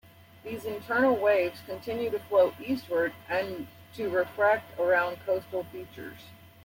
These 0.43 0.65
"internal 0.65 1.15
waves" 1.15 1.59
continue 1.67 2.09
to 2.09 2.17
flow 2.17 2.55
eastward 2.59 3.13
and 3.29 3.67
to 3.93 4.09
refract 4.09 4.79
around 4.79 5.19
coastal 5.27 5.65
features. 5.65 6.17